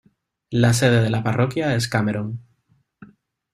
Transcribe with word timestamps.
La 0.49 0.73
sede 0.73 0.99
de 1.03 1.11
la 1.11 1.21
parroquia 1.23 1.75
es 1.75 1.87
Cameron. 1.87 2.41